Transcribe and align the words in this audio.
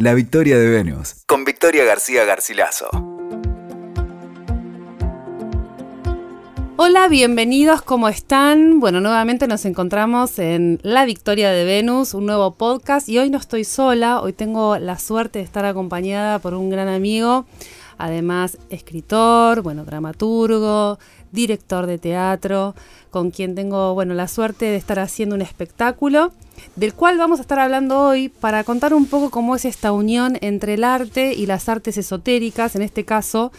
La 0.00 0.14
Victoria 0.14 0.56
de 0.56 0.68
Venus, 0.70 1.16
con 1.26 1.44
Victoria 1.44 1.82
García 1.82 2.24
Garcilaso. 2.24 2.86
Hola, 6.76 7.08
bienvenidos, 7.08 7.82
¿cómo 7.82 8.08
están? 8.08 8.78
Bueno, 8.78 9.00
nuevamente 9.00 9.48
nos 9.48 9.64
encontramos 9.64 10.38
en 10.38 10.78
La 10.84 11.04
Victoria 11.04 11.50
de 11.50 11.64
Venus, 11.64 12.14
un 12.14 12.26
nuevo 12.26 12.54
podcast 12.54 13.08
y 13.08 13.18
hoy 13.18 13.28
no 13.28 13.38
estoy 13.38 13.64
sola, 13.64 14.20
hoy 14.20 14.32
tengo 14.32 14.78
la 14.78 15.00
suerte 15.00 15.40
de 15.40 15.44
estar 15.44 15.64
acompañada 15.64 16.38
por 16.38 16.54
un 16.54 16.70
gran 16.70 16.86
amigo, 16.86 17.44
además 17.98 18.56
escritor, 18.70 19.62
bueno, 19.62 19.84
dramaturgo, 19.84 20.98
director 21.32 21.86
de 21.86 21.98
teatro, 21.98 22.74
con 23.10 23.30
quien 23.30 23.54
tengo, 23.54 23.94
bueno, 23.94 24.14
la 24.14 24.28
suerte 24.28 24.66
de 24.66 24.76
estar 24.76 24.98
haciendo 24.98 25.34
un 25.34 25.42
espectáculo, 25.42 26.32
del 26.76 26.94
cual 26.94 27.18
vamos 27.18 27.38
a 27.38 27.42
estar 27.42 27.58
hablando 27.58 28.00
hoy 28.00 28.28
para 28.28 28.64
contar 28.64 28.94
un 28.94 29.06
poco 29.06 29.30
cómo 29.30 29.56
es 29.56 29.64
esta 29.64 29.92
unión 29.92 30.38
entre 30.40 30.74
el 30.74 30.84
arte 30.84 31.34
y 31.34 31.46
las 31.46 31.68
artes 31.68 31.98
esotéricas, 31.98 32.76
en 32.76 32.82
este 32.82 33.04
caso 33.04 33.52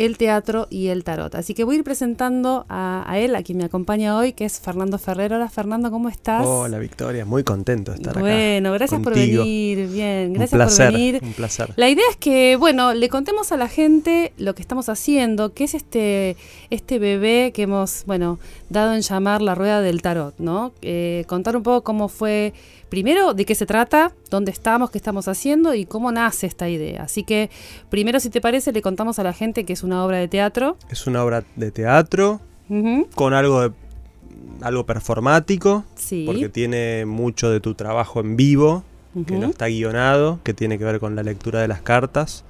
el 0.00 0.16
teatro 0.16 0.66
y 0.70 0.86
el 0.86 1.04
tarot. 1.04 1.34
Así 1.34 1.52
que 1.52 1.62
voy 1.62 1.74
a 1.74 1.78
ir 1.78 1.84
presentando 1.84 2.64
a, 2.70 3.18
él, 3.18 3.36
a 3.36 3.42
quien 3.42 3.58
me 3.58 3.64
acompaña 3.64 4.16
hoy, 4.16 4.32
que 4.32 4.46
es 4.46 4.58
Fernando 4.58 4.96
Ferrero. 4.96 5.36
Hola 5.36 5.50
Fernando, 5.50 5.90
¿cómo 5.90 6.08
estás? 6.08 6.46
Hola 6.46 6.78
Victoria, 6.78 7.26
muy 7.26 7.44
contento 7.44 7.90
de 7.90 7.98
estar 7.98 8.12
acá. 8.12 8.20
Bueno, 8.20 8.72
gracias 8.72 8.98
por 9.02 9.14
venir. 9.14 9.88
Bien, 9.88 10.32
gracias 10.32 10.56
placer, 10.56 10.86
por 10.86 10.94
venir. 10.94 11.20
Un 11.22 11.34
placer. 11.34 11.74
La 11.76 11.90
idea 11.90 12.04
es 12.08 12.16
que, 12.16 12.56
bueno, 12.56 12.94
le 12.94 13.10
contemos 13.10 13.52
a 13.52 13.58
la 13.58 13.68
gente 13.68 14.32
lo 14.38 14.54
que 14.54 14.62
estamos 14.62 14.88
haciendo, 14.88 15.52
que 15.52 15.64
es 15.64 15.74
este, 15.74 16.38
este 16.70 16.98
bebé 16.98 17.52
que 17.52 17.62
hemos, 17.62 18.04
bueno, 18.06 18.38
dado 18.70 18.94
en 18.94 19.02
llamar 19.02 19.42
la 19.42 19.54
rueda 19.54 19.82
del 19.82 20.00
tarot, 20.00 20.34
¿no? 20.38 20.72
Eh, 20.80 21.24
contar 21.26 21.56
un 21.56 21.62
poco 21.62 21.84
cómo 21.84 22.08
fue 22.08 22.54
primero 22.88 23.34
de 23.34 23.44
qué 23.44 23.54
se 23.54 23.66
trata, 23.66 24.14
dónde 24.30 24.52
estamos, 24.52 24.90
qué 24.90 24.98
estamos 24.98 25.28
haciendo 25.28 25.74
y 25.74 25.84
cómo 25.84 26.12
nace 26.12 26.46
esta 26.46 26.68
idea. 26.68 27.02
Así 27.02 27.24
que 27.24 27.50
primero, 27.88 28.20
si 28.20 28.30
te 28.30 28.40
parece, 28.40 28.72
le 28.72 28.82
contamos 28.82 29.18
a 29.18 29.24
la 29.24 29.32
gente 29.32 29.64
que 29.64 29.72
es 29.72 29.82
una 29.82 30.04
obra 30.04 30.18
de 30.18 30.28
teatro. 30.28 30.76
Es 30.88 31.06
una 31.06 31.24
obra 31.24 31.44
de 31.56 31.70
teatro 31.70 32.40
con 33.14 33.34
algo 33.34 33.62
de 33.62 33.72
algo 34.62 34.84
performático, 34.84 35.84
sí. 35.94 36.24
porque 36.26 36.48
tiene 36.48 37.06
mucho 37.06 37.50
de 37.50 37.60
tu 37.60 37.74
trabajo 37.74 38.20
en 38.20 38.36
vivo, 38.36 38.84
que 39.26 39.36
no 39.36 39.48
está 39.48 39.66
guionado, 39.66 40.38
que 40.44 40.54
tiene 40.54 40.78
que 40.78 40.84
ver 40.84 41.00
con 41.00 41.16
la 41.16 41.22
lectura 41.22 41.60
de 41.60 41.68
las 41.68 41.82
cartas. 41.82 42.44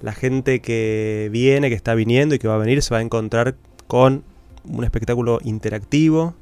La 0.00 0.12
gente 0.12 0.60
que 0.60 1.28
viene, 1.32 1.68
que 1.68 1.74
está 1.74 1.94
viniendo 1.94 2.34
y 2.34 2.38
que 2.38 2.48
va 2.48 2.54
a 2.54 2.58
venir, 2.58 2.82
se 2.82 2.94
va 2.94 2.98
a 2.98 3.02
encontrar 3.02 3.56
con 3.86 4.22
un 4.68 4.84
espectáculo 4.84 5.40
interactivo, 5.42 6.34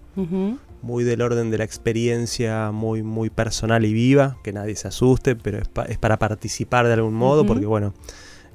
muy 0.87 1.03
del 1.05 1.20
orden 1.20 1.51
de 1.51 1.59
la 1.59 1.65
experiencia 1.65 2.70
muy, 2.70 3.03
muy 3.03 3.29
personal 3.29 3.84
y 3.84 3.92
viva, 3.92 4.39
que 4.45 4.53
nadie 4.53 4.77
se 4.77 4.89
asuste, 4.89 5.34
pero 5.34 5.59
es, 5.59 5.98
para 5.98 6.19
participar 6.19 6.87
de 6.87 6.93
algún 6.93 7.15
modo, 7.15 7.45
porque 7.45 7.67
bueno, 7.67 7.93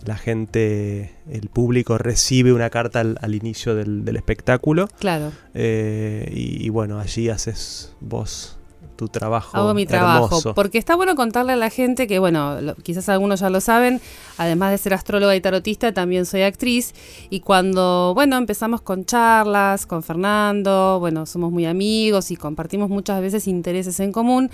la 0.06 0.18
gente, 0.18 1.14
el 1.30 1.50
público 1.50 1.98
recibe 1.98 2.54
una 2.54 2.70
carta 2.70 3.02
al, 3.02 3.36
inicio 3.36 3.76
del, 3.76 4.16
espectáculo. 4.16 4.88
Claro. 5.00 5.32
Eh, 5.54 6.32
y, 6.34 6.70
bueno, 6.70 7.00
allí 7.00 7.30
haces 7.30 7.94
vos 8.00 8.58
tu 8.96 9.08
trabajo. 9.08 9.58
Hago 9.58 9.74
mi 9.74 9.86
trabajo. 9.86 10.54
Porque 10.54 10.78
está 10.78 10.96
bueno 10.96 11.16
contarle 11.16 11.54
a 11.54 11.56
la 11.56 11.70
gente 11.70 12.06
que, 12.06 12.20
bueno, 12.20 12.58
quizás 12.84 13.10
algunos 13.10 13.40
ya 13.40 13.50
lo 13.50 13.60
saben, 13.60 14.00
además 14.38 14.72
de 14.72 14.78
ser 14.78 14.94
astróloga 14.94 15.36
y 15.36 15.42
tarotista, 15.42 15.92
también 15.92 16.26
soy 16.26 16.44
actriz. 16.44 16.94
Y 17.30 17.40
cuando, 17.40 18.14
bueno, 18.14 18.38
empezamos 18.38 18.82
con 18.82 19.06
charlas, 19.06 19.88
con 19.88 20.04
Fernando, 20.04 21.00
bueno, 21.00 21.26
somos 21.26 21.52
muy 21.52 21.66
amigos 21.66 22.30
y 22.30 22.36
compartimos 22.36 22.90
muchas 22.90 23.22
veces 23.22 23.48
intereses 23.48 24.00
en 24.00 24.12
común 24.12 24.52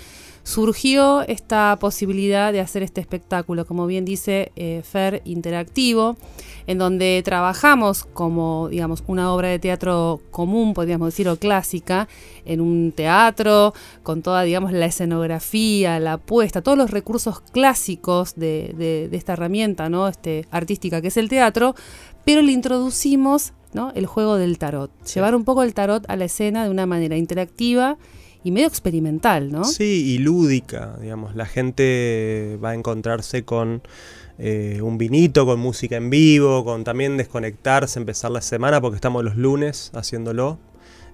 surgió 0.48 1.20
esta 1.28 1.76
posibilidad 1.78 2.54
de 2.54 2.60
hacer 2.60 2.82
este 2.82 3.02
espectáculo, 3.02 3.66
como 3.66 3.86
bien 3.86 4.06
dice 4.06 4.50
eh, 4.56 4.80
Fer, 4.82 5.20
interactivo, 5.26 6.16
en 6.66 6.78
donde 6.78 7.20
trabajamos 7.22 8.04
como, 8.04 8.68
digamos, 8.70 9.04
una 9.06 9.30
obra 9.30 9.48
de 9.48 9.58
teatro 9.58 10.22
común, 10.30 10.72
podríamos 10.72 11.08
decir, 11.08 11.28
o 11.28 11.36
clásica, 11.36 12.08
en 12.46 12.62
un 12.62 12.92
teatro, 12.92 13.74
con 14.02 14.22
toda, 14.22 14.40
digamos, 14.40 14.72
la 14.72 14.86
escenografía, 14.86 16.00
la 16.00 16.14
apuesta, 16.14 16.62
todos 16.62 16.78
los 16.78 16.92
recursos 16.92 17.40
clásicos 17.40 18.34
de, 18.34 19.10
esta 19.12 19.34
herramienta 19.34 19.90
¿no? 19.90 20.08
este, 20.08 20.46
artística 20.50 21.02
que 21.02 21.08
es 21.08 21.18
el 21.18 21.28
teatro, 21.28 21.74
pero 22.24 22.40
le 22.40 22.52
introducimos 22.52 23.52
¿no? 23.74 23.92
el 23.94 24.06
juego 24.06 24.36
del 24.36 24.56
tarot, 24.56 24.90
llevar 25.04 25.34
un 25.34 25.44
poco 25.44 25.62
el 25.62 25.74
tarot 25.74 26.08
a 26.08 26.16
la 26.16 26.24
escena 26.24 26.64
de 26.64 26.70
una 26.70 26.86
manera 26.86 27.18
interactiva 27.18 27.98
y 28.48 28.50
medio 28.50 28.66
experimental, 28.66 29.52
¿no? 29.52 29.64
Sí, 29.64 30.14
y 30.14 30.18
lúdica, 30.18 30.96
digamos. 31.00 31.36
La 31.36 31.44
gente 31.44 32.58
va 32.64 32.70
a 32.70 32.74
encontrarse 32.74 33.44
con 33.44 33.82
eh, 34.38 34.80
un 34.82 34.96
vinito, 34.96 35.44
con 35.44 35.60
música 35.60 35.96
en 35.96 36.08
vivo, 36.08 36.64
con 36.64 36.82
también 36.82 37.18
desconectarse, 37.18 37.98
empezar 37.98 38.30
la 38.30 38.40
semana, 38.40 38.80
porque 38.80 38.96
estamos 38.96 39.22
los 39.22 39.36
lunes 39.36 39.90
haciéndolo. 39.94 40.58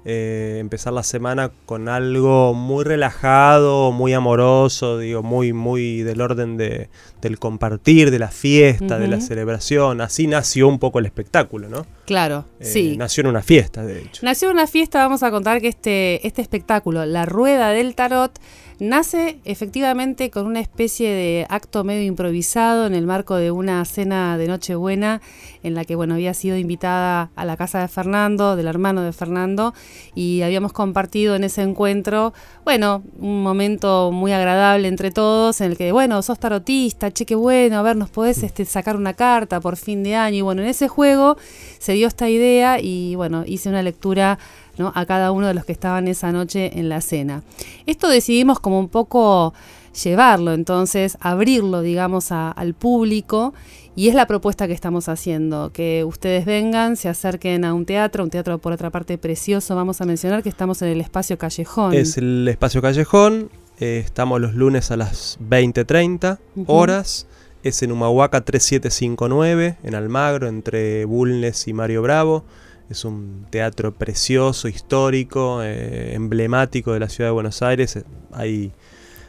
Eh, 0.07 0.59
empezar 0.61 0.93
la 0.93 1.03
semana 1.03 1.51
con 1.65 1.89
algo 1.89 2.53
muy 2.53 2.85
relajado, 2.85 3.91
muy 3.91 4.13
amoroso, 4.13 4.99
digo, 4.99 5.23
muy, 5.23 5.55
muy 5.55 6.03
del 6.03 6.21
orden 6.21 6.59
de, 6.59 6.91
del 7.23 7.39
compartir, 7.39 8.11
de 8.11 8.19
la 8.19 8.29
fiesta, 8.29 8.99
de 8.99 9.09
la 9.09 9.21
celebración. 9.21 10.03
Así 10.03 10.27
nació 10.27 10.69
un 10.69 10.79
poco 10.79 10.99
el 10.99 11.07
espectáculo, 11.07 11.71
¿no? 11.71 11.87
Claro, 12.07 12.47
eh, 12.61 12.65
sí. 12.65 12.97
Nació 12.97 13.23
en 13.23 13.29
una 13.29 13.43
fiesta, 13.43 13.85
de 13.85 14.03
hecho. 14.03 14.25
Nació 14.25 14.49
en 14.51 14.57
una 14.57 14.67
fiesta, 14.67 14.99
vamos 14.99 15.23
a 15.23 15.31
contar 15.31 15.61
que 15.61 15.69
este, 15.69 16.27
este 16.27 16.43
espectáculo, 16.43 17.07
La 17.07 17.25
Rueda 17.25 17.71
del 17.71 17.95
Tarot, 17.95 18.39
Nace 18.81 19.39
efectivamente 19.45 20.31
con 20.31 20.47
una 20.47 20.59
especie 20.59 21.09
de 21.09 21.47
acto 21.49 21.85
medio 21.85 22.03
improvisado 22.03 22.87
en 22.87 22.95
el 22.95 23.07
marco 23.07 23.37
de 23.37 23.53
una 23.53 23.85
cena 23.85 24.37
de 24.37 24.49
Nochebuena 24.49 25.23
en 25.63 25.75
la 25.75 25.85
que 25.85 25.95
bueno 25.95 26.15
había 26.15 26.35
sido 26.35 26.57
invitada 26.57 27.31
a 27.37 27.45
la 27.45 27.57
casa 27.57 27.81
de 27.81 27.89
Fernando, 27.89 28.57
del 28.57 28.67
hermano 28.67 29.03
de 29.03 29.13
Fernando, 29.13 29.75
y 30.15 30.43
habíamos 30.43 30.73
compartido 30.73 31.37
en 31.37 31.45
ese 31.45 31.63
encuentro, 31.63 32.35
bueno, 32.65 33.05
un 33.19 33.43
momento 33.43 34.11
muy 34.13 34.33
agradable 34.33 34.89
entre 34.89 35.13
todos 35.13 35.61
en 35.61 35.71
el 35.71 35.79
que, 35.79 35.93
bueno, 35.93 36.21
sos 36.23 36.39
tarotista, 36.39 37.13
che, 37.13 37.25
qué 37.25 37.37
bueno, 37.37 37.79
a 37.79 37.83
ver, 37.83 37.97
nos 37.97 38.11
podés 38.11 38.43
este, 38.43 38.65
sacar 38.65 38.97
una 38.97 39.15
carta 39.15 39.61
por 39.61 39.77
fin 39.77 40.03
de 40.03 40.17
año, 40.17 40.39
y 40.39 40.43
bueno, 40.43 40.63
en 40.63 40.69
ese 40.69 40.89
juego 40.89 41.39
se 41.79 41.94
dio 41.95 42.07
esta 42.07 42.29
idea 42.29 42.79
y 42.81 43.15
bueno, 43.15 43.45
hice 43.47 43.69
una 43.69 43.83
lectura 43.83 44.39
a 44.79 45.07
cada 45.07 45.33
uno 45.33 45.47
de 45.47 45.55
los 45.55 45.65
que 45.65 45.73
estaban 45.73 46.09
esa 46.09 46.33
noche 46.33 46.79
en 46.79 46.89
la 46.89 47.01
cena. 47.01 47.43
Esto 47.87 48.09
decidimos 48.09 48.61
como 48.61 48.79
un 48.79 48.89
poco 48.89 49.55
llevarlo, 50.03 50.53
entonces 50.53 51.17
abrirlo, 51.21 51.81
digamos, 51.81 52.33
al 52.33 52.75
público 52.75 53.55
y 53.97 54.09
es 54.09 54.15
la 54.15 54.27
propuesta 54.27 54.67
que 54.67 54.73
estamos 54.73 55.09
haciendo, 55.09 55.71
que 55.73 56.05
ustedes 56.05 56.45
vengan, 56.45 56.97
se 56.97 57.09
acerquen 57.09 57.65
a 57.65 57.75
un 57.75 57.87
teatro, 57.87 58.25
un 58.25 58.31
teatro 58.31 58.59
por 58.59 58.73
otra 58.73 58.91
parte 58.91 59.19
precioso, 59.19 59.77
vamos 59.77 60.01
a 60.01 60.05
mencionar 60.05 60.43
que 60.43 60.49
estamos 60.49 60.83
en 60.83 60.89
el 60.89 61.01
espacio 61.01 61.39
Callejón. 61.39 61.95
Es 61.95 62.19
el 62.19 62.49
espacio 62.49 62.83
Callejón, 62.83 63.51
eh, 63.79 64.03
estamos 64.05 64.41
los 64.41 64.55
lunes 64.55 64.91
a 64.91 64.97
las 64.97 65.39
20.30 65.41 66.39
horas, 66.67 67.29
es 67.65 67.83
en 67.83 67.91
Humahuaca 67.91 68.45
3759, 68.45 69.77
en 69.83 69.95
Almagro, 69.95 70.47
entre 70.47 71.05
Bulnes 71.05 71.67
y 71.67 71.73
Mario 71.73 72.03
Bravo. 72.03 72.45
Es 72.89 73.05
un 73.05 73.47
teatro 73.51 73.93
precioso, 73.93 74.69
histórico, 74.69 75.63
eh, 75.63 76.15
emblemático 76.15 76.93
de 76.93 77.01
la 77.01 77.09
ciudad 77.09 77.31
de 77.31 77.33
Buenos 77.33 77.63
Aires. 77.63 77.99
Hay 78.33 78.73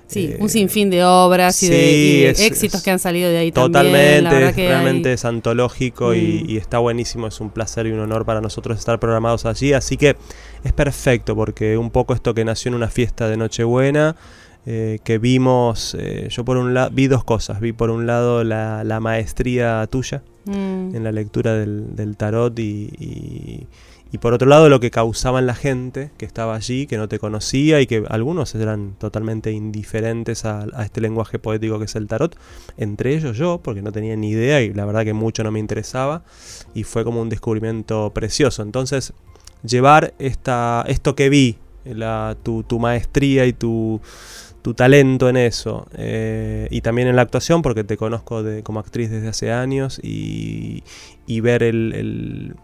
Sí, 0.07 0.25
eh, 0.33 0.37
un 0.39 0.49
sinfín 0.49 0.91
de 0.91 1.03
obras 1.03 1.61
y, 1.63 1.69
de, 1.69 2.29
éxitos 2.29 2.83
que 2.83 2.91
han 2.91 2.99
salido 2.99 3.29
de 3.29 3.37
ahí 3.37 3.51
totalmente, 3.51 3.97
también. 3.97 4.23
Totalmente, 4.23 4.67
realmente 4.67 5.13
es 5.13 5.25
antológico 5.25 6.09
mm. 6.09 6.15
y, 6.49 6.57
está 6.57 6.77
buenísimo. 6.77 7.27
Es 7.27 7.39
un 7.41 7.49
placer 7.49 7.87
y 7.87 7.91
un 7.91 7.99
honor 7.99 8.25
para 8.25 8.39
nosotros 8.39 8.77
estar 8.77 8.99
programados 8.99 9.45
allí. 9.45 9.73
Así 9.73 9.97
que 9.97 10.15
es 10.63 10.73
perfecto 10.73 11.35
porque 11.35 11.77
un 11.77 11.89
poco 11.89 12.13
esto 12.13 12.33
que 12.33 12.45
nació 12.45 12.69
en 12.69 12.75
una 12.75 12.89
fiesta 12.89 13.27
de 13.27 13.37
Nochebuena. 13.37 14.15
Eh, 14.67 14.99
que 15.03 15.19
vimos, 15.19 15.95
yo 16.29 16.43
por 16.43 16.57
un 16.57 16.73
lado 16.73 16.89
vi 16.91 17.07
dos 17.07 17.23
cosas, 17.23 17.59
vi 17.59 17.71
por 17.71 17.91
un 17.91 18.07
lado 18.07 18.43
la, 18.43 18.83
la 18.83 18.99
maestría 18.99 19.85
tuya, 19.87 20.23
Mm. 20.45 20.95
en 20.95 21.03
la 21.03 21.11
lectura 21.11 21.53
del, 21.53 22.15
tarot 22.17 22.57
y, 22.59 23.67
y, 24.11 24.17
por 24.19 24.33
otro 24.33 24.47
lado 24.47 24.69
lo 24.69 24.79
que 24.79 24.91
causaba 24.91 25.39
en 25.39 25.47
la 25.47 25.55
gente 25.55 26.11
que 26.17 26.25
estaba 26.25 26.55
allí, 26.55 26.85
que 26.85 26.97
no 26.97 27.09
te 27.09 27.17
conocía 27.17 27.81
y 27.81 27.87
que 27.87 28.03
algunos 28.07 28.53
eran 28.53 28.93
totalmente 28.99 29.51
indiferentes 29.51 30.45
a, 30.45 30.67
este 30.83 31.01
lenguaje 31.01 31.39
poético 31.39 31.79
que 31.79 31.85
es 31.85 31.95
el 31.95 32.07
tarot, 32.07 32.37
entre 32.77 33.15
ellos 33.15 33.35
yo, 33.35 33.59
porque 33.61 33.81
no 33.81 33.91
tenía 33.91 34.15
ni 34.15 34.29
idea 34.29 34.61
y 34.61 34.71
la 34.71 34.85
verdad 34.85 35.03
que 35.03 35.13
mucho 35.13 35.43
no 35.43 35.51
me 35.51 35.59
interesaba 35.59 36.23
y 36.75 36.83
fue 36.83 37.03
como 37.03 37.21
un 37.21 37.29
descubrimiento 37.29 38.11
precioso. 38.13 38.61
Entonces, 38.61 39.13
llevar 39.63 40.13
esta, 40.19 40.85
esto 40.87 41.15
que 41.15 41.29
vi, 41.29 41.57
la, 41.85 42.35
tu, 42.41 42.63
tu 42.63 42.79
maestría 42.79 43.45
y 43.45 43.53
tu 43.53 44.01
tu 44.65 44.73
talento 44.73 45.29
en 45.29 45.37
eso 45.37 45.85
eh, 45.95 46.67
y 46.71 46.81
también 46.81 47.07
en 47.07 47.15
la 47.15 47.21
actuación 47.21 47.61
porque 47.61 47.83
te 47.83 47.97
conozco 47.97 48.41
de, 48.41 48.63
como 48.63 48.79
actriz 48.79 49.11
desde 49.11 49.27
hace 49.27 49.51
años 49.51 49.99
y, 50.01 50.81
ver 51.41 51.61
el, 51.61 52.55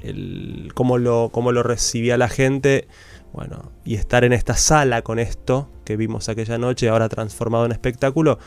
el, 0.00 0.72
cómo, 0.72 0.96
lo, 0.96 1.28
cómo 1.30 1.52
lo 1.52 1.62
recibía 1.62 2.16
la 2.16 2.30
gente 2.30 2.88
bueno 3.34 3.72
y 3.84 3.96
estar 3.96 4.24
en 4.24 4.32
esta 4.32 4.56
sala 4.56 5.02
con 5.02 5.18
esto 5.18 5.68
que 5.84 5.98
vimos 5.98 6.30
aquella 6.30 6.56
noche 6.56 6.88
ahora 6.88 7.10
transformado 7.10 7.66
en 7.66 7.72
espectáculo 7.72 8.38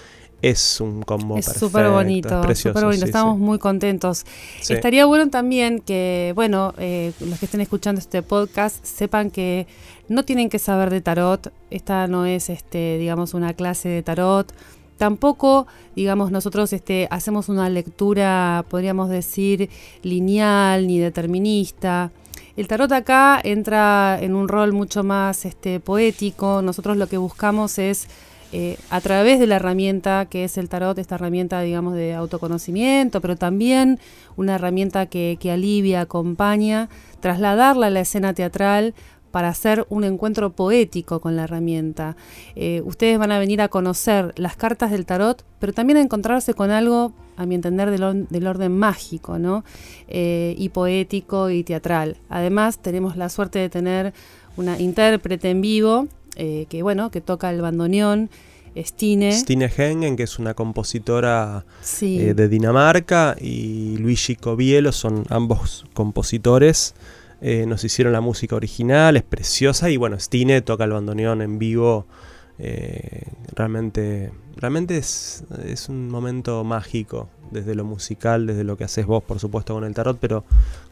es 0.42 0.82
un 0.82 1.04
combo 1.04 1.38
es 1.38 1.46
súper 1.46 1.90
bonito, 1.90 2.42
súper 2.56 2.86
bonito. 2.86 3.06
Estamos 3.06 3.38
muy 3.38 3.60
contentos. 3.60 4.26
Estaría 4.68 5.06
bueno 5.06 5.30
también 5.30 5.80
que, 5.80 6.34
bueno, 6.36 6.74
eh, 6.78 7.14
los 7.20 7.40
que 7.40 7.46
estén 7.46 7.62
escuchando 7.62 8.00
este 8.00 8.24
podcast 8.24 8.84
sepan 8.84 9.30
que 9.30 9.68
no 10.10 10.26
tienen 10.26 10.50
que 10.50 10.60
saber 10.60 10.90
de 10.90 11.02
tarot. 11.02 11.52
Esta 11.70 12.08
no 12.08 12.26
es, 12.26 12.50
este, 12.50 12.98
digamos, 12.98 13.34
una 13.34 13.54
clase 13.54 13.90
de 13.90 14.04
tarot. 14.04 14.52
Tampoco, 14.98 15.68
digamos, 15.96 16.32
nosotros 16.32 16.74
este, 16.74 17.08
hacemos 17.12 17.50
una 17.50 17.70
lectura, 17.70 18.66
podríamos 18.70 19.10
decir, 19.10 19.70
lineal 20.04 20.88
ni 20.88 21.00
determinista. 21.00 22.12
El 22.58 22.68
tarot 22.68 22.92
acá 22.92 23.40
entra 23.44 24.18
en 24.22 24.36
un 24.36 24.48
rol 24.48 24.74
mucho 24.74 25.04
más 25.04 25.46
este, 25.46 25.80
poético. 25.80 26.62
Nosotros 26.62 26.98
lo 26.98 27.08
que 27.08 27.18
buscamos 27.18 27.80
es 27.80 28.08
eh, 28.53 28.77
a 28.89 29.00
través 29.00 29.39
de 29.39 29.48
la 29.48 29.56
herramienta 29.56 30.25
que 30.25 30.44
es 30.44 30.57
el 30.57 30.68
tarot, 30.68 30.98
esta 30.98 31.15
herramienta, 31.15 31.62
digamos, 31.62 31.94
de 31.95 32.13
autoconocimiento, 32.13 33.21
pero 33.21 33.38
también 33.38 34.00
una 34.36 34.56
herramienta 34.56 35.06
que, 35.06 35.38
alivia, 35.51 36.01
acompaña, 36.01 36.89
trasladarla 37.21 37.88
a 37.88 37.89
la 37.89 38.01
escena 38.01 38.33
teatral 38.33 38.94
para 39.31 39.48
hacer 39.48 39.86
un 39.88 40.03
encuentro 40.03 40.51
poético 40.51 41.21
con 41.21 41.38
la 41.38 41.45
herramienta. 41.45 42.18
Eh, 42.56 42.81
ustedes 42.83 43.18
van 43.18 43.31
a 43.31 43.39
venir 43.39 43.62
a 43.62 43.69
conocer 43.69 44.33
las 44.36 44.57
cartas 44.57 44.92
del 44.92 45.06
tarot, 45.06 45.45
pero 45.59 45.71
también 45.71 45.97
a 45.97 46.01
encontrarse 46.01 46.54
con 46.54 46.71
algo, 46.71 47.13
a 47.38 47.45
mi 47.45 47.56
entender, 47.56 47.89
del, 47.89 48.47
orden 48.47 48.77
mágico, 48.77 49.39
¿no? 49.39 49.63
Eh, 50.09 50.56
y 50.57 50.68
poético 50.69 51.50
y 51.50 51.63
teatral. 51.63 52.18
Además, 52.27 52.80
tenemos 52.80 53.15
la 53.15 53.30
suerte 53.30 53.59
de 53.59 53.69
tener 53.69 54.13
una 54.57 54.77
intérprete 54.77 55.50
en 55.50 55.62
vivo 55.62 56.07
eh, 56.36 56.66
que 56.69 56.83
bueno, 56.83 57.12
que 57.12 57.22
toca 57.22 57.50
el 57.50 57.62
bandoneón. 57.62 58.30
Stine. 58.74 59.33
Stine 59.33 59.66
Hengen, 59.66 60.16
que 60.16 60.24
es 60.24 60.39
una 60.39 60.54
compositora 60.54 61.66
eh, 62.01 62.33
de 62.33 62.48
Dinamarca, 62.48 63.36
y 63.38 63.98
Luigi 63.98 64.38
Covielo 64.38 64.94
son 64.94 65.25
ambos 65.28 65.86
compositores. 65.94 66.95
Eh, 67.42 67.66
nos 67.68 67.83
hicieron 67.83 68.13
la 68.13 68.22
música 68.22 68.56
original, 68.56 69.18
es 69.18 69.24
preciosa, 69.24 69.89
y 69.89 69.98
bueno, 69.98 70.18
Stine 70.18 70.62
toca 70.62 70.86
el 70.86 70.92
bandoneón 70.92 71.42
en 71.42 71.60
vivo. 71.60 72.06
realmente 73.54 74.31
realmente 74.56 74.98
es, 74.98 75.44
es, 75.66 75.89
un 75.89 76.10
momento 76.10 76.63
mágico, 76.63 77.30
desde 77.50 77.75
lo 77.75 77.83
musical, 77.83 78.45
desde 78.45 78.63
lo 78.63 78.78
que 78.78 78.83
haces 78.83 79.06
vos, 79.06 79.24
por 79.24 79.39
supuesto, 79.39 79.74
con 79.74 79.83
el 79.83 79.94
tarot, 79.94 80.18
pero 80.19 80.45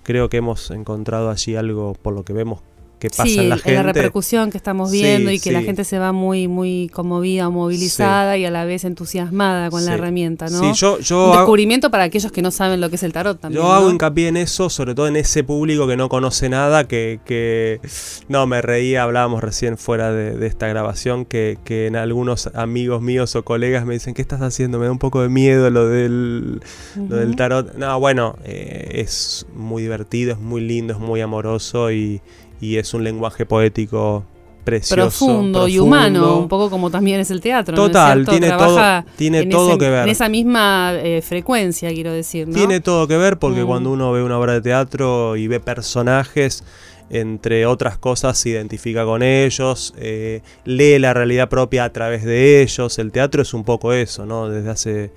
creo 0.03 0.27
que 0.27 0.37
hemos 0.37 0.71
encontrado 0.71 1.29
allí 1.29 1.55
algo, 1.55 1.93
por 1.93 2.13
lo 2.13 2.23
que 2.23 2.33
vemos, 2.33 2.61
que 2.99 3.09
pasa 3.09 3.41
en 3.41 3.49
la 3.49 3.57
gente. 3.57 3.73
la 3.73 3.83
repercusión 3.83 4.51
que 4.51 4.57
estamos 4.57 4.91
viendo 4.91 5.31
y 5.31 5.39
que 5.39 5.51
la 5.51 5.61
gente 5.61 5.83
se 5.83 5.97
va 5.97 6.11
muy 6.11 6.47
muy 6.47 6.89
conmovida, 6.89 7.49
movilizada 7.49 8.37
y 8.37 8.45
a 8.45 8.51
la 8.51 8.65
vez 8.65 8.83
entusiasmada 8.83 9.69
con 9.69 9.85
la 9.85 9.93
herramienta, 9.93 10.49
¿no? 10.49 10.73
yo, 10.73 10.99
yo 10.99 11.31
Un 11.31 11.37
descubrimiento 11.37 11.89
para 11.89 12.03
aquellos 12.03 12.31
que 12.31 12.41
no 12.41 12.51
saben 12.51 12.81
lo 12.81 12.89
que 12.89 12.97
es 12.97 13.03
el 13.03 13.13
tarot 13.13 13.39
también. 13.39 13.63
Yo 13.63 13.71
hago 13.71 13.89
hincapié 13.89 14.27
en 14.27 14.37
eso, 14.37 14.69
sobre 14.69 14.95
todo 14.95 15.07
en 15.07 15.15
ese 15.15 15.43
público 15.43 15.87
que 15.87 15.95
no 15.95 16.09
conoce 16.09 16.49
nada, 16.49 16.87
que, 16.87 17.19
que 17.25 17.79
no 18.27 18.45
me 18.47 18.61
reía, 18.61 19.03
hablábamos 19.03 19.41
recién 19.41 19.77
fuera 19.77 20.11
de, 20.11 20.45
esta 20.45 20.67
grabación, 20.67 21.25
que, 21.25 21.57
que, 21.63 21.87
en 21.87 21.95
algunos 21.95 22.47
amigos 22.53 23.01
míos 23.01 23.35
o 23.35 23.43
colegas 23.43 23.85
me 23.85 23.93
dicen, 23.93 24.13
¿qué 24.13 24.21
estás 24.21 24.41
haciendo? 24.41 24.79
Me 24.79 24.85
da 24.85 24.91
un 24.91 24.99
poco 24.99 25.21
de 25.21 25.29
miedo 25.29 25.69
lo 25.69 25.87
del, 25.87 26.61
lo 26.95 27.15
del 27.15 27.35
tarot. 27.35 27.75
No, 27.75 27.99
bueno, 27.99 28.35
eh, 28.43 28.91
es 28.95 29.45
muy 29.53 29.83
divertido, 29.83 30.33
es 30.33 30.39
muy 30.39 30.61
lindo, 30.61 30.93
es 30.93 30.99
muy 30.99 31.21
amoroso 31.21 31.91
y 31.91 32.21
y 32.61 32.77
es 32.77 32.93
un 32.93 33.03
lenguaje 33.03 33.45
poético 33.45 34.25
precioso. 34.63 34.95
Profundo, 34.95 35.67
y 35.67 35.79
humano, 35.79 36.39
un 36.39 36.47
poco 36.47 36.69
como 36.69 36.91
también 36.91 37.19
es 37.19 37.31
el 37.31 37.41
teatro. 37.41 37.75
Total, 37.75 38.25
tiene 38.25 38.49
todo, 38.51 39.03
tiene 39.15 39.45
todo 39.45 39.77
que 39.77 39.89
ver. 39.89 40.03
En 40.03 40.09
esa 40.09 40.29
misma 40.29 40.93
eh, 40.95 41.21
frecuencia, 41.21 41.89
quiero 41.89 42.11
decir. 42.11 42.47
¿no? 42.47 42.53
Tiene 42.53 42.79
todo 42.79 43.07
que 43.07 43.17
ver 43.17 43.37
porque 43.39 43.63
mm. 43.63 43.67
cuando 43.67 43.91
uno 43.91 44.11
ve 44.11 44.23
una 44.23 44.37
obra 44.37 44.53
de 44.53 44.61
teatro 44.61 45.35
y 45.35 45.47
ve 45.47 45.59
personajes, 45.59 46.63
entre 47.09 47.65
otras 47.65 47.97
cosas 47.97 48.37
se 48.37 48.49
identifica 48.49 49.05
con 49.05 49.23
ellos, 49.23 49.93
eh, 49.97 50.41
lee 50.65 50.99
la 50.99 51.13
realidad 51.13 51.49
propia 51.49 51.85
a 51.85 51.91
través 51.91 52.23
de 52.23 52.61
ellos. 52.61 52.99
El 52.99 53.11
teatro 53.11 53.41
es 53.41 53.53
un 53.53 53.63
poco 53.63 53.93
eso, 53.93 54.25
¿no? 54.25 54.49
Desde 54.49 54.69
hace 54.69 55.11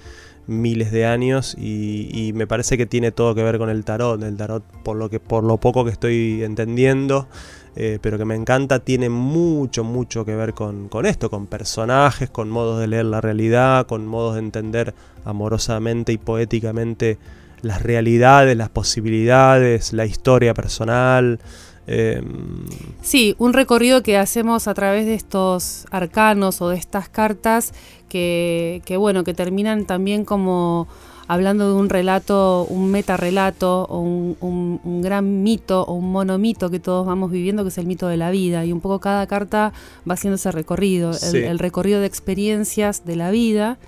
miles 0.46 0.90
de 0.90 1.06
años 1.06 1.56
y, 1.58 2.32
me 2.34 2.46
parece 2.46 2.76
que 2.76 2.86
tiene 2.86 3.12
todo 3.12 3.34
que 3.34 3.42
ver 3.42 3.58
con 3.58 3.70
el 3.70 3.84
tarot. 3.84 4.22
El 4.22 4.36
tarot, 4.36 4.64
por 4.82 4.96
lo, 4.96 5.08
que, 5.10 5.20
por 5.20 5.44
lo 5.44 5.58
poco 5.58 5.84
que 5.84 5.90
estoy 5.90 6.42
entendiendo, 6.42 7.28
eh, 7.76 7.98
pero 8.00 8.18
que 8.18 8.24
me 8.24 8.34
encanta, 8.34 8.80
tiene 8.80 9.08
mucho, 9.08 9.84
mucho 9.84 10.24
que 10.24 10.34
ver 10.34 10.54
con, 10.54 10.88
con, 10.88 11.06
esto, 11.06 11.30
con 11.30 11.46
personajes, 11.46 12.30
con 12.30 12.50
modos 12.50 12.80
de 12.80 12.86
leer 12.86 13.06
la 13.06 13.20
realidad, 13.20 13.86
con 13.86 14.06
modos 14.06 14.34
de 14.34 14.40
entender 14.40 14.94
amorosamente 15.24 16.12
y 16.12 16.18
poéticamente 16.18 17.18
las 17.62 17.80
realidades, 17.80 18.56
las 18.56 18.68
posibilidades, 18.68 19.92
la 19.92 20.04
historia 20.04 20.52
personal. 20.52 21.38
Em, 21.86 22.66
sí, 23.00 23.34
un 23.38 23.52
recorrido 23.52 24.02
que 24.02 24.16
hacemos 24.16 24.68
a 24.68 24.74
través 24.74 25.04
de 25.04 25.14
estos 25.14 25.86
arcanos 25.90 26.60
o 26.62 26.68
de 26.68 26.76
estas 26.76 27.08
cartas 27.08 27.72
que, 28.08 28.82
que 28.84 28.96
bueno, 28.96 29.24
que 29.24 29.34
terminan 29.34 29.84
también 29.84 30.24
como 30.24 30.86
hablando 31.28 31.68
de 31.68 31.74
un 31.74 31.88
relato, 31.88 32.66
un 32.68 32.90
metarrelato 32.90 33.84
o 33.84 34.00
un, 34.00 34.36
un, 34.40 35.02
gran 35.02 35.42
mito 35.42 35.82
o 35.82 35.94
un 35.94 36.12
monomito 36.12 36.70
que 36.70 36.80
todos 36.80 37.06
vamos 37.06 37.30
viviendo, 37.30 37.62
que 37.62 37.68
es 37.68 37.78
el 37.78 37.86
mito 37.86 38.08
de 38.08 38.16
la 38.16 38.30
vida. 38.30 38.64
Y 38.64 38.72
un 38.72 38.80
poco 38.80 39.00
cada 39.00 39.26
carta 39.26 39.72
va 40.08 40.14
haciendo 40.14 40.36
ese 40.36 40.52
recorrido, 40.52 41.12
el, 41.32 41.58
recorrido 41.58 42.00
de 42.00 42.06
experiencias 42.06 43.04
de 43.04 43.16
la 43.16 43.30
vida 43.30 43.78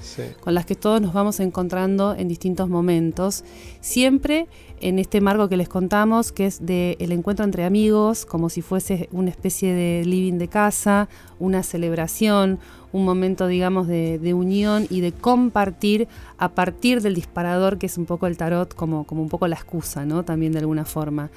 con 0.40 0.54
las 0.54 0.66
que 0.66 0.74
todos 0.74 1.00
nos 1.00 1.12
vamos 1.12 1.40
encontrando 1.40 2.14
en 2.16 2.28
distintos 2.28 2.68
momentos. 2.68 3.44
Siempre 3.80 4.46
en 4.80 4.98
este 4.98 5.20
marco 5.20 5.48
que 5.48 5.56
les 5.56 5.68
contamos, 5.68 6.32
que 6.32 6.46
es 6.46 6.64
de 6.66 6.96
el 7.00 7.12
encuentro 7.12 7.44
entre 7.44 7.64
amigos, 7.64 8.26
como 8.26 8.50
si 8.50 8.60
fuese 8.60 9.08
una 9.12 9.30
especie 9.30 9.72
de 9.72 10.04
living 10.04 10.38
de 10.38 10.48
casa, 10.48 11.08
una 11.38 11.62
celebración, 11.62 12.58
un 12.94 13.04
momento, 13.04 13.48
digamos, 13.48 13.88
de, 13.88 14.34
unión 14.34 14.86
y 14.88 15.00
de 15.00 15.10
compartir 15.10 16.06
a 16.38 16.50
partir 16.50 17.02
del 17.02 17.16
disparador, 17.16 17.76
que 17.76 17.86
es 17.86 17.98
un 17.98 18.06
poco 18.06 18.28
el 18.28 18.36
tarot, 18.36 18.72
como, 18.72 19.02
como 19.02 19.20
un 19.20 19.28
poco 19.28 19.48
la 19.48 19.56
excusa, 19.56 20.04
¿no? 20.06 20.22
También 20.22 20.52
de 20.52 20.60
alguna 20.60 20.84
forma. 20.84 21.30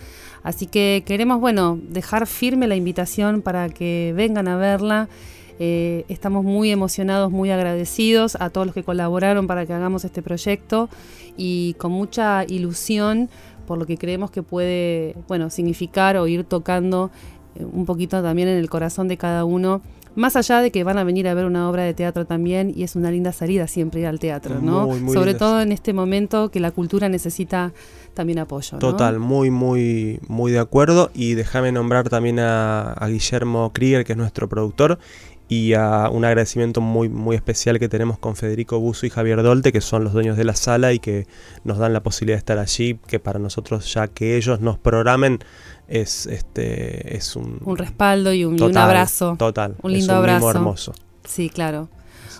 Así 0.44 0.68
que 0.68 1.01
queremos, 1.04 1.39
bueno, 1.42 1.80
dejar 1.89 2.27
firme 2.27 2.68
la 2.68 2.75
invitación 2.75 3.42
para 3.42 3.69
que 3.69 4.13
vengan 4.15 4.48
a 4.48 4.56
verla. 4.56 5.09
Eh, 5.57 6.06
estamos 6.09 6.44
muy 6.44 6.69
emocionados, 6.69 7.31
muy 7.31 7.50
agradecidos 7.50 8.38
a 8.39 8.51
todos 8.51 8.68
los 8.68 8.75
que 8.75 8.83
colaboraron 8.83 9.48
para 9.48 9.65
que 9.65 9.74
hagamos 9.74 10.06
este 10.06 10.21
proyecto 10.21 10.89
y 11.37 11.73
con 11.80 11.92
mucha 11.92 12.45
ilusión 12.47 13.30
por 13.66 13.80
lo 13.80 13.87
que 13.87 13.97
creemos 13.97 14.30
que 14.30 14.44
puede, 14.44 15.16
bueno, 15.28 15.49
significar 15.49 16.18
o 16.18 16.28
ir 16.28 16.44
tocando 16.44 17.09
eh, 17.56 17.66
un 17.66 17.87
poquito 17.87 18.21
también 18.21 18.47
en 18.47 18.59
el 18.59 18.69
corazón 18.69 19.07
de 19.07 19.18
cada 19.18 19.44
uno 19.44 19.81
más 20.18 20.36
allá 20.36 20.62
de 20.62 20.71
que 20.71 20.83
van 20.83 20.97
a 20.97 21.04
venir 21.04 21.28
a 21.28 21.36
ver 21.36 21.45
una 21.45 21.69
obra 21.69 21.83
de 21.83 21.94
teatro 21.94 22.26
también 22.26 22.74
y 22.76 22.81
es 22.81 22.95
una 22.95 23.12
linda 23.12 23.31
salida 23.31 23.68
siempre 23.68 24.02
ir 24.02 24.07
al 24.07 24.19
teatro, 24.19 24.59
¿no? 24.59 24.90
Sobre 25.14 25.36
todo 25.36 25.62
en 25.62 25.71
este 25.71 25.94
momento 25.94 26.50
que 26.50 26.59
la 26.59 26.71
cultura 26.71 27.07
necesita 27.07 27.71
también 28.16 28.40
apoyo. 28.40 28.80
Total, 28.80 29.19
muy, 29.19 29.52
muy, 29.52 30.19
muy 30.28 30.52
de 30.52 30.57
acuerdo. 30.57 31.12
Y 31.14 31.36
déjame 31.36 31.71
nombrar 31.71 32.09
también 32.09 32.40
a, 32.40 32.95
Guillermo 33.07 33.71
Krieger, 33.74 34.06
que 34.06 34.14
es 34.14 34.18
nuestro 34.18 34.50
productor, 34.50 34.97
y 35.49 35.73
a 35.73 36.09
un 36.11 36.25
agradecimiento 36.25 36.81
muy, 36.81 37.09
muy 37.09 37.35
especial 37.35 37.80
que 37.80 37.87
tenemos 37.87 38.18
con 38.18 38.35
Federico 38.35 38.80
Buzo 38.80 39.06
y 39.06 39.09
Javier 39.09 39.44
Dolte, 39.44 39.71
que 39.71 39.81
son 39.81 40.04
los 40.04 40.13
dueños 40.13 40.35
de 40.37 40.44
la 40.44 40.56
sala 40.56 40.94
y 40.94 40.99
que 40.99 41.27
nos 41.63 41.77
dan 41.77 41.94
la 41.94 42.04
posibilidad 42.04 42.35
de 42.35 42.39
estar 42.39 42.57
allí, 42.57 42.99
que 43.07 43.19
para 43.19 43.39
nosotros 43.39 43.94
ya 43.94 44.07
que 44.07 44.35
ellos 44.35 44.59
nos 44.59 44.77
programen 44.77 45.39
es, 45.87 46.25
este, 46.25 47.16
es 47.16 47.35
un, 47.35 47.61
un 47.63 47.77
respaldo 47.77 48.33
y 48.33 48.44
un, 48.44 48.77
abrazo. 48.77 49.35
Total. 49.39 49.75
Un 49.81 49.94
lindo 49.94 50.13
es 50.13 50.19
un 50.19 50.25
abrazo. 50.25 50.49
hermoso. 50.49 50.94
Sí, 51.23 51.49
claro. 51.49 51.89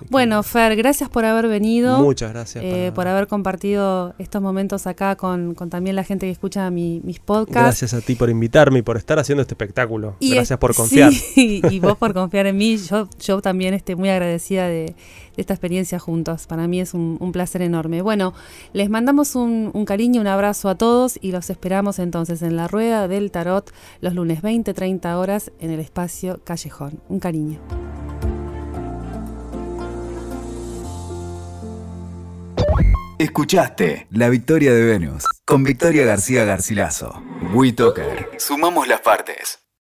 Bueno, 0.10 0.42
Fer, 0.44 0.75
gracias 0.75 1.10
por 1.10 1.25
haber 1.25 1.48
venido. 1.48 2.00
Muchas 2.00 2.32
gracias. 2.32 2.63
Eh, 2.63 2.92
por 2.94 3.08
haber 3.08 3.27
compartido 3.27 4.13
estos 4.18 4.42
momentos 4.42 4.88
acá 4.88 5.16
con, 5.16 5.56
también 5.70 5.96
la 5.96 6.04
gente 6.04 6.25
que 6.25 6.32
escucha 6.32 6.70
mis 6.70 7.20
podcasts. 7.20 7.82
Gracias 7.82 7.94
a 7.94 8.01
ti 8.01 8.16
por 8.16 8.30
invitarme 8.30 8.80
y 8.80 8.82
por 8.82 8.98
estar 8.98 9.20
haciendo 9.20 9.42
este 9.42 9.54
espectáculo. 9.54 10.16
gracias 10.20 10.60
por 10.60 10.75
confiar. 10.75 11.12
Sí, 11.13 11.62
y 11.70 11.80
vos 11.80 11.98
por 11.98 12.13
confiar 12.13 12.48
en 12.48 12.58
mí. 12.58 12.77
Yo, 12.77 13.08
yo 13.20 13.42
también 13.42 13.74
estoy 13.74 13.96
muy 13.96 14.10
agradecida 14.10 14.68
de, 14.68 14.96
esta 15.38 15.54
experiencia 15.54 16.00
juntos. 16.00 16.48
Para 16.48 16.68
mí 16.68 16.82
es 16.82 16.94
un, 16.94 17.32
placer 17.32 17.62
enorme. 17.62 18.01
Bueno, 18.01 18.34
les 18.74 18.89
mandamos 18.89 19.36
un, 19.36 19.70
un, 19.74 19.86
cariño, 19.86 20.22
un 20.22 20.27
abrazo 20.27 20.70
a 20.70 20.75
todos 20.75 21.20
y 21.22 21.32
los 21.32 21.50
esperamos 21.50 22.00
entonces 22.00 22.42
en 22.42 22.56
la 22.56 22.68
Rueda 22.68 23.08
del 23.08 23.32
Tarot 23.32 23.72
los 24.01 24.13
lunes 24.13 24.42
20-30 24.42 25.16
horas 25.16 25.51
en 25.60 25.72
el 25.72 25.80
espacio 25.80 26.39
Callejón. 26.44 27.00
Un 27.10 27.20
cariño. 27.20 27.60
Escuchaste 33.20 34.06
La 34.12 34.30
Victoria 34.30 34.72
de 34.72 34.84
Venus 34.86 35.24
con 35.44 35.64
Victoria 35.64 36.06
García 36.06 36.46
Garcilaso. 36.46 37.24
WeToker. 37.52 38.30
Sumamos 38.38 38.88
las 38.88 39.02
partes. 39.02 39.67